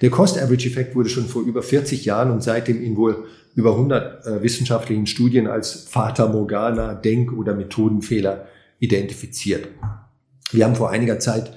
Der 0.00 0.10
Cost-Average-Effekt 0.10 0.96
wurde 0.96 1.10
schon 1.10 1.26
vor 1.26 1.42
über 1.42 1.62
40 1.62 2.04
Jahren 2.04 2.30
und 2.30 2.42
seitdem 2.42 2.82
in 2.82 2.96
wohl 2.96 3.26
über 3.54 3.72
100 3.72 4.26
äh, 4.26 4.42
wissenschaftlichen 4.42 5.06
Studien 5.06 5.46
als 5.46 5.86
Fata 5.90 6.26
Morgana, 6.28 6.94
Denk- 6.94 7.32
oder 7.32 7.54
Methodenfehler 7.54 8.48
identifiziert. 8.78 9.68
Wir 10.52 10.64
haben 10.64 10.76
vor 10.76 10.90
einiger 10.90 11.18
Zeit 11.18 11.52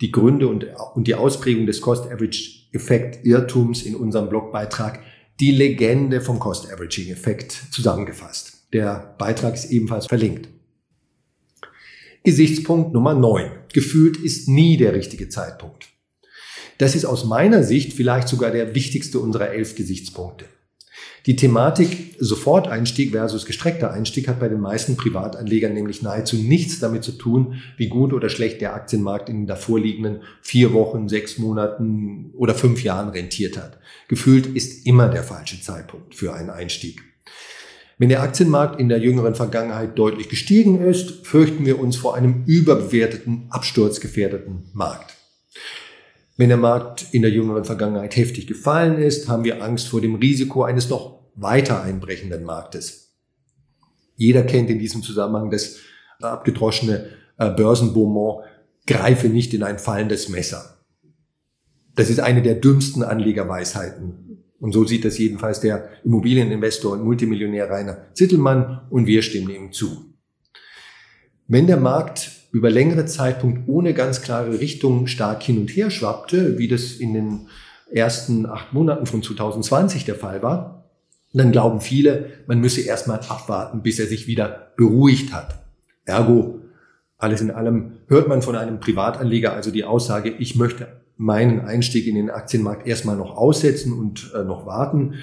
die 0.00 0.12
Gründe 0.12 0.46
und, 0.46 0.64
und 0.94 1.08
die 1.08 1.16
Ausprägung 1.16 1.66
des 1.66 1.80
Cost-Average-Effekt-Irrtums 1.80 3.82
in 3.82 3.96
unserem 3.96 4.28
Blogbeitrag 4.28 5.00
Die 5.40 5.50
Legende 5.50 6.20
vom 6.20 6.38
Cost-Averaging-Effekt 6.38 7.50
zusammengefasst. 7.70 8.66
Der 8.72 9.14
Beitrag 9.18 9.54
ist 9.54 9.70
ebenfalls 9.70 10.06
verlinkt. 10.06 10.48
Gesichtspunkt 12.22 12.92
Nummer 12.92 13.14
9. 13.14 13.50
Gefühlt 13.72 14.18
ist 14.18 14.48
nie 14.48 14.76
der 14.76 14.94
richtige 14.94 15.28
Zeitpunkt. 15.28 15.88
Das 16.78 16.94
ist 16.94 17.04
aus 17.04 17.24
meiner 17.24 17.64
Sicht 17.64 17.92
vielleicht 17.92 18.28
sogar 18.28 18.52
der 18.52 18.74
wichtigste 18.74 19.18
unserer 19.18 19.50
elf 19.50 19.74
Gesichtspunkte. 19.74 20.44
Die 21.26 21.36
Thematik 21.36 22.16
Soforteinstieg 22.20 23.10
versus 23.10 23.44
gestreckter 23.44 23.92
Einstieg 23.92 24.28
hat 24.28 24.40
bei 24.40 24.48
den 24.48 24.60
meisten 24.60 24.96
Privatanlegern 24.96 25.74
nämlich 25.74 26.00
nahezu 26.00 26.36
nichts 26.36 26.78
damit 26.78 27.04
zu 27.04 27.12
tun, 27.12 27.60
wie 27.76 27.88
gut 27.88 28.12
oder 28.12 28.28
schlecht 28.28 28.60
der 28.60 28.74
Aktienmarkt 28.74 29.28
in 29.28 29.40
den 29.40 29.46
davorliegenden 29.46 30.22
vier 30.40 30.72
Wochen, 30.72 31.08
sechs 31.08 31.36
Monaten 31.36 32.30
oder 32.34 32.54
fünf 32.54 32.82
Jahren 32.82 33.10
rentiert 33.10 33.58
hat. 33.58 33.78
Gefühlt 34.06 34.46
ist 34.46 34.86
immer 34.86 35.08
der 35.08 35.24
falsche 35.24 35.60
Zeitpunkt 35.60 36.14
für 36.14 36.32
einen 36.32 36.50
Einstieg. 36.50 37.02
Wenn 37.98 38.08
der 38.08 38.22
Aktienmarkt 38.22 38.80
in 38.80 38.88
der 38.88 39.00
jüngeren 39.00 39.34
Vergangenheit 39.34 39.98
deutlich 39.98 40.28
gestiegen 40.28 40.80
ist, 40.80 41.26
fürchten 41.26 41.66
wir 41.66 41.80
uns 41.80 41.96
vor 41.96 42.14
einem 42.14 42.44
überbewerteten, 42.46 43.48
absturzgefährdeten 43.50 44.70
Markt. 44.72 45.17
Wenn 46.38 46.50
der 46.50 46.56
Markt 46.56 47.06
in 47.10 47.22
der 47.22 47.32
jüngeren 47.32 47.64
Vergangenheit 47.64 48.14
heftig 48.14 48.46
gefallen 48.46 49.02
ist, 49.02 49.28
haben 49.28 49.42
wir 49.42 49.60
Angst 49.60 49.88
vor 49.88 50.00
dem 50.00 50.14
Risiko 50.14 50.62
eines 50.62 50.88
noch 50.88 51.18
weiter 51.34 51.82
einbrechenden 51.82 52.44
Marktes. 52.44 53.16
Jeder 54.14 54.44
kennt 54.44 54.70
in 54.70 54.78
diesem 54.78 55.02
Zusammenhang 55.02 55.50
das 55.50 55.78
abgedroschene 56.20 57.08
äh, 57.38 57.50
Börsenbonmot, 57.50 58.44
greife 58.86 59.28
nicht 59.28 59.52
in 59.52 59.64
ein 59.64 59.80
fallendes 59.80 60.28
Messer. 60.28 60.78
Das 61.96 62.08
ist 62.08 62.20
eine 62.20 62.40
der 62.40 62.54
dümmsten 62.54 63.02
Anlegerweisheiten. 63.02 64.44
Und 64.60 64.72
so 64.72 64.84
sieht 64.84 65.04
das 65.04 65.18
jedenfalls 65.18 65.58
der 65.58 65.88
Immobilieninvestor 66.04 66.92
und 66.92 67.02
Multimillionär 67.02 67.68
Rainer 67.68 68.14
Zittelmann 68.14 68.82
und 68.90 69.06
wir 69.06 69.22
stimmen 69.22 69.50
ihm 69.50 69.72
zu. 69.72 70.14
Wenn 71.48 71.66
der 71.66 71.78
Markt 71.78 72.37
über 72.50 72.70
längere 72.70 73.06
Zeitpunkt 73.06 73.68
ohne 73.68 73.94
ganz 73.94 74.22
klare 74.22 74.60
Richtung 74.60 75.06
stark 75.06 75.42
hin 75.42 75.58
und 75.58 75.70
her 75.70 75.90
schwappte, 75.90 76.58
wie 76.58 76.68
das 76.68 76.92
in 76.92 77.14
den 77.14 77.48
ersten 77.90 78.46
acht 78.46 78.72
Monaten 78.72 79.06
von 79.06 79.22
2020 79.22 80.04
der 80.04 80.14
Fall 80.14 80.42
war, 80.42 80.84
dann 81.32 81.52
glauben 81.52 81.80
viele, 81.80 82.30
man 82.46 82.60
müsse 82.60 82.80
erstmal 82.80 83.20
abwarten, 83.20 83.82
bis 83.82 83.98
er 83.98 84.06
sich 84.06 84.26
wieder 84.26 84.72
beruhigt 84.76 85.32
hat. 85.32 85.62
Ergo, 86.04 86.60
alles 87.18 87.40
in 87.40 87.50
allem 87.50 87.92
hört 88.06 88.28
man 88.28 88.42
von 88.42 88.56
einem 88.56 88.80
Privatanleger 88.80 89.52
also 89.52 89.70
die 89.70 89.84
Aussage, 89.84 90.30
ich 90.30 90.56
möchte 90.56 90.88
meinen 91.16 91.60
Einstieg 91.60 92.06
in 92.06 92.14
den 92.14 92.30
Aktienmarkt 92.30 92.86
erstmal 92.86 93.16
noch 93.16 93.36
aussetzen 93.36 93.92
und 93.92 94.32
äh, 94.34 94.44
noch 94.44 94.66
warten. 94.66 95.14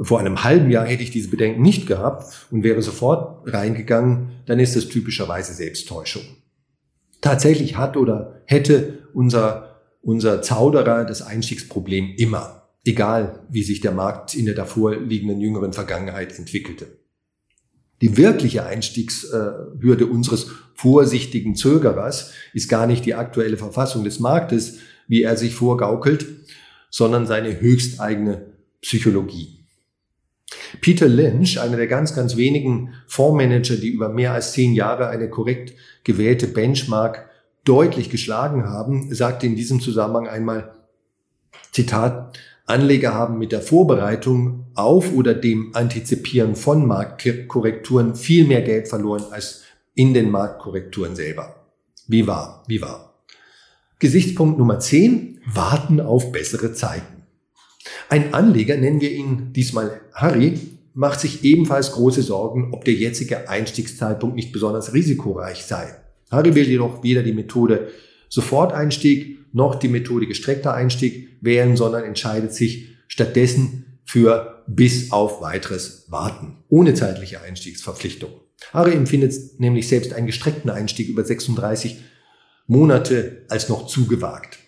Vor 0.00 0.20
einem 0.20 0.42
halben 0.44 0.70
Jahr 0.70 0.86
hätte 0.86 1.02
ich 1.02 1.10
diese 1.10 1.28
Bedenken 1.28 1.60
nicht 1.60 1.86
gehabt 1.86 2.46
und 2.50 2.62
wäre 2.62 2.80
sofort 2.80 3.52
reingegangen, 3.52 4.30
dann 4.46 4.58
ist 4.58 4.76
das 4.76 4.88
typischerweise 4.88 5.52
Selbsttäuschung. 5.52 6.22
Tatsächlich 7.22 7.76
hat 7.76 7.96
oder 7.96 8.42
hätte 8.44 8.98
unser, 9.14 9.80
unser 10.02 10.42
Zauderer 10.42 11.04
das 11.04 11.22
Einstiegsproblem 11.22 12.14
immer, 12.18 12.68
egal 12.84 13.46
wie 13.48 13.62
sich 13.62 13.80
der 13.80 13.92
Markt 13.92 14.34
in 14.34 14.44
der 14.44 14.54
davor 14.54 14.96
liegenden 14.96 15.40
jüngeren 15.40 15.72
Vergangenheit 15.72 16.38
entwickelte. 16.38 16.98
Die 18.02 18.16
wirkliche 18.16 18.66
Einstiegshürde 18.66 20.06
unseres 20.06 20.48
vorsichtigen 20.74 21.54
Zögerers 21.54 22.32
ist 22.52 22.68
gar 22.68 22.88
nicht 22.88 23.06
die 23.06 23.14
aktuelle 23.14 23.56
Verfassung 23.56 24.02
des 24.02 24.18
Marktes, 24.18 24.78
wie 25.06 25.22
er 25.22 25.36
sich 25.36 25.54
vorgaukelt, 25.54 26.26
sondern 26.90 27.26
seine 27.26 27.60
höchsteigene 27.60 28.46
Psychologie. 28.80 29.61
Peter 30.80 31.08
Lynch, 31.08 31.60
einer 31.60 31.76
der 31.76 31.86
ganz, 31.86 32.14
ganz 32.14 32.36
wenigen 32.36 32.94
Fondsmanager, 33.06 33.76
die 33.76 33.88
über 33.88 34.08
mehr 34.08 34.32
als 34.32 34.52
zehn 34.52 34.74
Jahre 34.74 35.08
eine 35.08 35.28
korrekt 35.28 35.74
gewählte 36.04 36.46
Benchmark 36.46 37.30
deutlich 37.64 38.10
geschlagen 38.10 38.64
haben, 38.64 39.14
sagte 39.14 39.46
in 39.46 39.56
diesem 39.56 39.80
Zusammenhang 39.80 40.28
einmal, 40.28 40.74
Zitat, 41.70 42.38
Anleger 42.66 43.14
haben 43.14 43.38
mit 43.38 43.52
der 43.52 43.60
Vorbereitung 43.60 44.66
auf 44.74 45.12
oder 45.12 45.34
dem 45.34 45.74
Antizipieren 45.74 46.54
von 46.54 46.86
Marktkorrekturen 46.86 48.14
viel 48.14 48.46
mehr 48.46 48.62
Geld 48.62 48.88
verloren 48.88 49.24
als 49.30 49.62
in 49.94 50.14
den 50.14 50.30
Marktkorrekturen 50.30 51.16
selber. 51.16 51.66
Wie 52.06 52.26
wahr, 52.26 52.64
wie 52.66 52.80
wahr. 52.80 53.14
Gesichtspunkt 53.98 54.58
Nummer 54.58 54.80
10, 54.80 55.40
warten 55.46 56.00
auf 56.00 56.32
bessere 56.32 56.72
Zeiten. 56.72 57.21
Ein 58.08 58.34
Anleger, 58.34 58.76
nennen 58.76 59.00
wir 59.00 59.10
ihn 59.10 59.52
diesmal 59.52 60.00
Harry, 60.12 60.58
macht 60.94 61.20
sich 61.20 61.44
ebenfalls 61.44 61.92
große 61.92 62.22
Sorgen, 62.22 62.72
ob 62.72 62.84
der 62.84 62.94
jetzige 62.94 63.48
Einstiegszeitpunkt 63.48 64.36
nicht 64.36 64.52
besonders 64.52 64.92
risikoreich 64.92 65.64
sei. 65.64 65.94
Harry 66.30 66.54
will 66.54 66.68
jedoch 66.68 67.02
weder 67.02 67.22
die 67.22 67.32
Methode 67.32 67.88
Soforteinstieg 68.28 69.38
noch 69.54 69.74
die 69.74 69.88
Methode 69.88 70.26
gestreckter 70.26 70.74
Einstieg 70.74 71.36
wählen, 71.40 71.76
sondern 71.76 72.04
entscheidet 72.04 72.54
sich 72.54 72.88
stattdessen 73.06 73.98
für 74.04 74.62
bis 74.66 75.12
auf 75.12 75.42
weiteres 75.42 76.06
Warten, 76.08 76.58
ohne 76.68 76.94
zeitliche 76.94 77.40
Einstiegsverpflichtung. 77.42 78.30
Harry 78.72 78.92
empfindet 78.92 79.34
nämlich 79.58 79.88
selbst 79.88 80.12
einen 80.12 80.26
gestreckten 80.26 80.70
Einstieg 80.70 81.08
über 81.08 81.24
36 81.24 81.98
Monate 82.66 83.44
als 83.48 83.68
noch 83.68 83.86
zugewagt. 83.86 84.58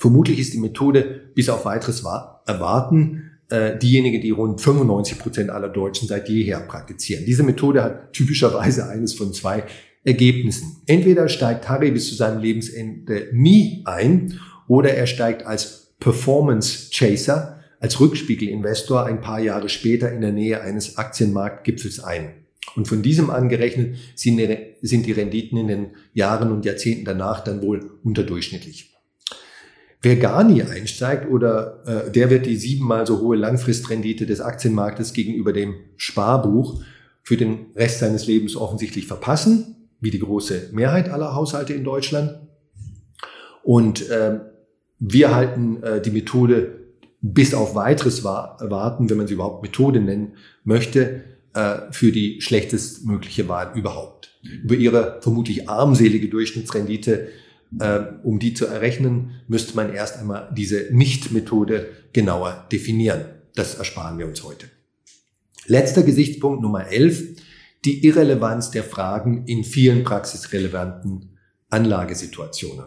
Vermutlich 0.00 0.38
ist 0.38 0.54
die 0.54 0.58
Methode 0.58 1.30
bis 1.34 1.50
auf 1.50 1.66
weiteres 1.66 2.02
Erwarten 2.46 3.32
äh, 3.50 3.76
diejenige, 3.76 4.18
die 4.18 4.30
rund 4.30 4.58
95 4.58 5.18
Prozent 5.18 5.50
aller 5.50 5.68
Deutschen 5.68 6.08
seit 6.08 6.30
jeher 6.30 6.60
praktizieren. 6.60 7.26
Diese 7.26 7.42
Methode 7.42 7.82
hat 7.82 8.14
typischerweise 8.14 8.88
eines 8.88 9.12
von 9.12 9.34
zwei 9.34 9.64
Ergebnissen. 10.02 10.78
Entweder 10.86 11.28
steigt 11.28 11.68
Harry 11.68 11.90
bis 11.90 12.08
zu 12.08 12.14
seinem 12.14 12.40
Lebensende 12.40 13.28
nie 13.34 13.82
ein 13.84 14.40
oder 14.68 14.94
er 14.94 15.06
steigt 15.06 15.44
als 15.46 15.92
Performance 16.00 16.88
Chaser, 16.94 17.60
als 17.78 18.00
Rückspiegelinvestor 18.00 19.04
ein 19.04 19.20
paar 19.20 19.40
Jahre 19.40 19.68
später 19.68 20.10
in 20.10 20.22
der 20.22 20.32
Nähe 20.32 20.62
eines 20.62 20.96
Aktienmarktgipfels 20.96 22.02
ein. 22.02 22.30
Und 22.74 22.88
von 22.88 23.02
diesem 23.02 23.28
angerechnet 23.28 23.96
sind 24.14 24.38
die 24.38 25.12
Renditen 25.12 25.58
in 25.58 25.68
den 25.68 25.86
Jahren 26.14 26.52
und 26.52 26.64
Jahrzehnten 26.64 27.04
danach 27.04 27.44
dann 27.44 27.60
wohl 27.60 27.98
unterdurchschnittlich. 28.02 28.90
Wer 30.02 30.16
gar 30.16 30.44
nie 30.44 30.62
einsteigt 30.62 31.30
oder 31.30 31.82
äh, 31.86 32.10
der 32.10 32.30
wird 32.30 32.46
die 32.46 32.56
siebenmal 32.56 33.06
so 33.06 33.20
hohe 33.20 33.36
Langfristrendite 33.36 34.24
des 34.24 34.40
Aktienmarktes 34.40 35.12
gegenüber 35.12 35.52
dem 35.52 35.74
Sparbuch 35.96 36.82
für 37.22 37.36
den 37.36 37.66
Rest 37.76 37.98
seines 37.98 38.26
Lebens 38.26 38.56
offensichtlich 38.56 39.06
verpassen, 39.06 39.76
wie 40.00 40.10
die 40.10 40.18
große 40.18 40.70
Mehrheit 40.72 41.10
aller 41.10 41.34
Haushalte 41.34 41.74
in 41.74 41.84
Deutschland. 41.84 42.40
Und 43.62 44.08
äh, 44.08 44.40
wir 44.98 45.34
halten 45.34 45.82
äh, 45.82 46.00
die 46.00 46.10
Methode 46.10 46.80
bis 47.20 47.52
auf 47.52 47.74
weiteres 47.74 48.24
warten, 48.24 49.10
wenn 49.10 49.18
man 49.18 49.26
sie 49.26 49.34
überhaupt 49.34 49.62
Methode 49.62 50.00
nennen 50.00 50.32
möchte, 50.64 51.22
äh, 51.52 51.76
für 51.90 52.12
die 52.12 52.40
schlechtestmögliche 52.40 53.48
Wahl 53.48 53.72
überhaupt. 53.74 54.38
Über 54.42 54.74
ihre 54.74 55.18
vermutlich 55.20 55.68
armselige 55.68 56.28
Durchschnittsrendite, 56.28 57.28
um 58.24 58.38
die 58.38 58.54
zu 58.54 58.66
errechnen, 58.66 59.42
müsste 59.46 59.76
man 59.76 59.92
erst 59.92 60.18
einmal 60.18 60.52
diese 60.56 60.88
Nicht-Methode 60.90 61.90
genauer 62.12 62.66
definieren. 62.72 63.24
Das 63.54 63.76
ersparen 63.76 64.18
wir 64.18 64.26
uns 64.26 64.42
heute. 64.42 64.66
Letzter 65.66 66.02
Gesichtspunkt 66.02 66.62
Nummer 66.62 66.88
11, 66.88 67.40
die 67.84 68.04
Irrelevanz 68.04 68.70
der 68.70 68.84
Fragen 68.84 69.46
in 69.46 69.64
vielen 69.64 70.04
praxisrelevanten 70.04 71.36
Anlagesituationen. 71.68 72.86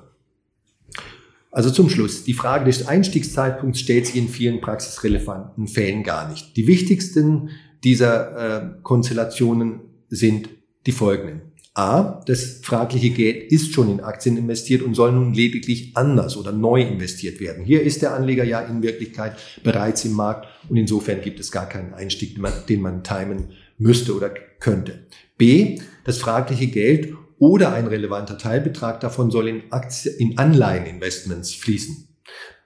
Also 1.49 1.69
zum 1.69 1.89
Schluss, 1.89 2.23
die 2.23 2.33
Frage 2.33 2.65
des 2.65 2.87
Einstiegszeitpunkts 2.87 3.79
stellt 3.79 4.07
sich 4.07 4.15
in 4.15 4.27
vielen 4.27 4.59
praxisrelevanten 4.59 5.67
Fällen 5.67 6.03
gar 6.03 6.29
nicht. 6.29 6.57
Die 6.57 6.67
wichtigsten 6.67 7.51
dieser 7.83 8.77
äh, 8.77 8.81
Konstellationen 8.81 9.81
sind 10.09 10.49
die 10.87 10.91
folgenden. 10.91 11.52
A, 11.75 12.21
das 12.27 12.59
fragliche 12.61 13.09
Geld 13.09 13.51
ist 13.51 13.73
schon 13.73 13.89
in 13.89 13.99
Aktien 13.99 14.37
investiert 14.37 14.83
und 14.83 14.93
soll 14.93 15.11
nun 15.11 15.33
lediglich 15.33 15.97
anders 15.97 16.37
oder 16.37 16.51
neu 16.51 16.83
investiert 16.83 17.39
werden. 17.39 17.65
Hier 17.65 17.81
ist 17.81 18.03
der 18.03 18.13
Anleger 18.13 18.43
ja 18.43 18.61
in 18.61 18.83
Wirklichkeit 18.83 19.37
bereits 19.63 20.05
im 20.05 20.13
Markt 20.13 20.47
und 20.69 20.77
insofern 20.77 21.21
gibt 21.21 21.39
es 21.39 21.51
gar 21.51 21.67
keinen 21.67 21.95
Einstieg, 21.95 22.35
den 22.67 22.81
man, 22.81 23.03
timen 23.03 23.53
müsste 23.79 24.15
oder 24.15 24.29
könnte. 24.59 25.07
B, 25.37 25.79
das 26.03 26.19
fragliche 26.19 26.67
Geld 26.67 27.15
oder 27.39 27.73
ein 27.73 27.87
relevanter 27.87 28.37
Teilbetrag 28.37 28.99
davon 28.99 29.31
soll 29.31 29.47
in, 29.47 29.63
Aktien, 29.71 30.15
in 30.17 30.37
Anleiheninvestments 30.37 31.55
fließen. 31.55 32.07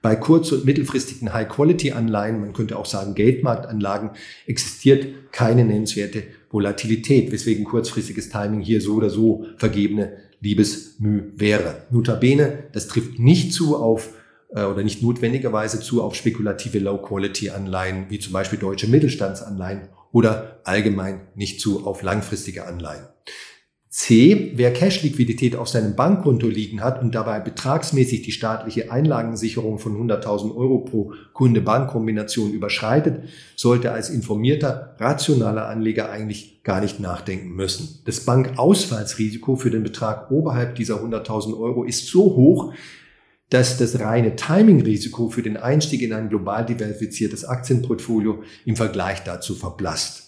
Bei 0.02 0.14
kurz- 0.14 0.52
und 0.52 0.64
mittelfristigen 0.64 1.32
High-Quality-Anleihen, 1.32 2.40
man 2.40 2.52
könnte 2.52 2.78
auch 2.78 2.86
sagen 2.86 3.14
Geldmarktanlagen, 3.14 4.10
existiert 4.46 5.32
keine 5.32 5.64
nennenswerte 5.64 6.24
Volatilität, 6.50 7.30
weswegen 7.32 7.64
kurzfristiges 7.64 8.30
Timing 8.30 8.60
hier 8.60 8.80
so 8.80 8.94
oder 8.94 9.10
so 9.10 9.46
vergebene 9.56 10.16
Liebesmüh 10.40 11.32
wäre. 11.36 11.82
Notabene, 11.90 12.64
das 12.72 12.88
trifft 12.88 13.18
nicht 13.18 13.52
zu 13.52 13.76
auf 13.76 14.14
äh, 14.50 14.64
oder 14.64 14.82
nicht 14.82 15.02
notwendigerweise 15.02 15.80
zu 15.80 16.02
auf 16.02 16.14
spekulative 16.14 16.78
Low-Quality-Anleihen, 16.78 18.06
wie 18.08 18.18
zum 18.18 18.32
Beispiel 18.32 18.58
deutsche 18.58 18.88
Mittelstandsanleihen 18.88 19.88
oder 20.12 20.60
allgemein 20.64 21.20
nicht 21.34 21.60
zu 21.60 21.86
auf 21.86 22.02
langfristige 22.02 22.66
Anleihen. 22.66 23.06
C, 23.90 24.52
wer 24.54 24.74
Cash-Liquidität 24.74 25.56
auf 25.56 25.68
seinem 25.68 25.96
Bankkonto 25.96 26.46
liegen 26.46 26.82
hat 26.82 27.00
und 27.00 27.14
dabei 27.14 27.40
betragsmäßig 27.40 28.20
die 28.20 28.32
staatliche 28.32 28.92
Einlagensicherung 28.92 29.78
von 29.78 29.96
100.000 29.96 30.54
Euro 30.54 30.80
pro 30.80 31.14
Kunde-Bank-Kombination 31.32 32.52
überschreitet, 32.52 33.22
sollte 33.56 33.92
als 33.92 34.10
informierter, 34.10 34.94
rationaler 34.98 35.68
Anleger 35.68 36.10
eigentlich 36.10 36.62
gar 36.64 36.82
nicht 36.82 37.00
nachdenken 37.00 37.56
müssen. 37.56 38.02
Das 38.04 38.26
Bankausfallsrisiko 38.26 39.56
für 39.56 39.70
den 39.70 39.84
Betrag 39.84 40.30
oberhalb 40.30 40.74
dieser 40.74 41.02
100.000 41.02 41.58
Euro 41.58 41.84
ist 41.84 42.08
so 42.08 42.36
hoch, 42.36 42.74
dass 43.48 43.78
das 43.78 44.00
reine 44.00 44.36
Timing-Risiko 44.36 45.30
für 45.30 45.42
den 45.42 45.56
Einstieg 45.56 46.02
in 46.02 46.12
ein 46.12 46.28
global 46.28 46.66
diversifiziertes 46.66 47.46
Aktienportfolio 47.46 48.42
im 48.66 48.76
Vergleich 48.76 49.24
dazu 49.24 49.54
verblasst. 49.54 50.27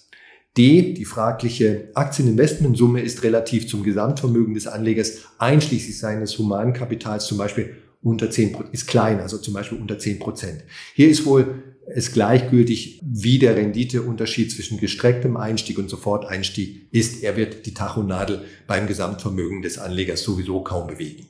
D, 0.56 0.94
die 0.94 1.04
fragliche 1.04 1.90
Aktieninvestmentsumme 1.94 3.00
ist 3.00 3.22
relativ 3.22 3.68
zum 3.68 3.82
Gesamtvermögen 3.82 4.54
des 4.54 4.66
Anlegers 4.66 5.20
einschließlich 5.38 5.98
seines 5.98 6.36
Humankapitals 6.38 7.26
zum 7.26 7.38
Beispiel 7.38 7.76
unter 8.02 8.26
10% 8.26 8.70
ist 8.72 8.86
klein, 8.86 9.20
also 9.20 9.38
zum 9.38 9.54
Beispiel 9.54 9.78
unter 9.78 9.98
10 9.98 10.18
Prozent. 10.18 10.64
Hier 10.94 11.08
ist 11.08 11.26
wohl 11.26 11.62
es 11.86 12.12
gleichgültig, 12.12 13.00
wie 13.04 13.38
der 13.38 13.56
Renditeunterschied 13.56 14.50
zwischen 14.52 14.78
gestrecktem 14.78 15.36
Einstieg 15.36 15.78
und 15.78 15.90
Soforteinstieg 15.90 16.88
ist. 16.92 17.22
Er 17.22 17.36
wird 17.36 17.66
die 17.66 17.74
Tachonadel 17.74 18.42
beim 18.66 18.86
Gesamtvermögen 18.86 19.62
des 19.62 19.78
Anlegers 19.78 20.22
sowieso 20.22 20.62
kaum 20.62 20.86
bewegen. 20.86 21.26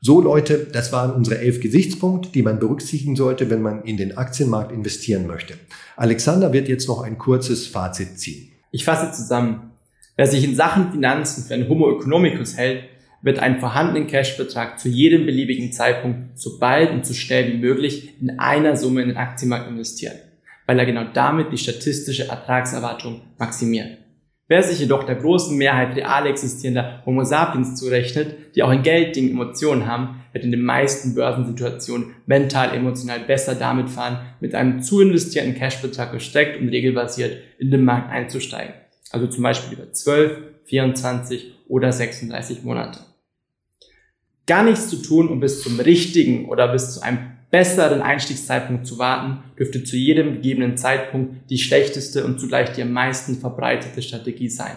So 0.00 0.20
Leute, 0.20 0.68
das 0.72 0.92
waren 0.92 1.10
unsere 1.10 1.38
elf 1.40 1.60
Gesichtspunkte, 1.60 2.30
die 2.30 2.42
man 2.42 2.60
berücksichtigen 2.60 3.16
sollte, 3.16 3.50
wenn 3.50 3.62
man 3.62 3.82
in 3.82 3.96
den 3.96 4.16
Aktienmarkt 4.16 4.70
investieren 4.70 5.26
möchte. 5.26 5.54
Alexander 5.96 6.52
wird 6.52 6.68
jetzt 6.68 6.86
noch 6.86 7.02
ein 7.02 7.18
kurzes 7.18 7.66
Fazit 7.66 8.18
ziehen. 8.20 8.52
Ich 8.70 8.84
fasse 8.84 9.10
zusammen. 9.10 9.72
Wer 10.14 10.28
sich 10.28 10.44
in 10.44 10.54
Sachen 10.54 10.92
Finanzen 10.92 11.44
für 11.44 11.54
einen 11.54 11.68
Homo 11.68 11.96
economicus 11.96 12.56
hält, 12.56 12.84
wird 13.22 13.40
einen 13.40 13.58
vorhandenen 13.58 14.06
Cashbetrag 14.06 14.78
zu 14.78 14.88
jedem 14.88 15.26
beliebigen 15.26 15.72
Zeitpunkt 15.72 16.38
so 16.38 16.58
bald 16.60 16.92
und 16.92 17.04
so 17.04 17.14
schnell 17.14 17.52
wie 17.52 17.58
möglich 17.58 18.14
in 18.20 18.38
einer 18.38 18.76
Summe 18.76 19.02
in 19.02 19.08
den 19.08 19.16
Aktienmarkt 19.16 19.68
investieren, 19.68 20.16
weil 20.66 20.78
er 20.78 20.86
genau 20.86 21.04
damit 21.12 21.52
die 21.52 21.58
statistische 21.58 22.28
Ertragserwartung 22.28 23.22
maximiert. 23.38 23.98
Wer 24.50 24.62
sich 24.62 24.80
jedoch 24.80 25.04
der 25.04 25.16
großen 25.16 25.58
Mehrheit 25.58 25.94
real 25.94 26.26
existierender 26.26 27.02
Homo 27.04 27.22
sapiens 27.22 27.78
zurechnet, 27.78 28.56
die 28.56 28.62
auch 28.62 28.70
in 28.70 28.82
Geld 28.82 29.14
Dingen 29.14 29.32
Emotionen 29.32 29.86
haben, 29.86 30.24
wird 30.32 30.42
in 30.42 30.50
den 30.50 30.62
meisten 30.62 31.14
Börsensituationen 31.14 32.14
mental, 32.24 32.74
emotional 32.74 33.20
besser 33.20 33.54
damit 33.54 33.90
fahren, 33.90 34.20
mit 34.40 34.54
einem 34.54 34.82
zu 34.82 35.02
investierten 35.02 35.54
Cashbetrag 35.54 36.12
gesteckt 36.12 36.58
und 36.58 36.70
regelbasiert 36.70 37.36
in 37.58 37.70
den 37.70 37.84
Markt 37.84 38.10
einzusteigen. 38.10 38.72
Also 39.10 39.26
zum 39.26 39.42
Beispiel 39.42 39.76
über 39.76 39.92
12, 39.92 40.38
24 40.64 41.52
oder 41.68 41.92
36 41.92 42.62
Monate. 42.62 43.00
Gar 44.46 44.64
nichts 44.64 44.88
zu 44.88 44.96
tun, 45.02 45.28
um 45.28 45.40
bis 45.40 45.62
zum 45.62 45.78
richtigen 45.78 46.46
oder 46.48 46.68
bis 46.68 46.94
zu 46.94 47.02
einem 47.02 47.37
besseren 47.50 48.02
Einstiegszeitpunkt 48.02 48.86
zu 48.86 48.98
warten, 48.98 49.42
dürfte 49.58 49.84
zu 49.84 49.96
jedem 49.96 50.34
gegebenen 50.34 50.76
Zeitpunkt 50.76 51.50
die 51.50 51.58
schlechteste 51.58 52.24
und 52.24 52.40
zugleich 52.40 52.72
die 52.72 52.82
am 52.82 52.92
meisten 52.92 53.36
verbreitete 53.36 54.02
Strategie 54.02 54.48
sein. 54.48 54.76